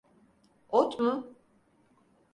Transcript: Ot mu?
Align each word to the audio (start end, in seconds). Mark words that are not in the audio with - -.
Ot 0.79 0.99
mu? 0.99 1.13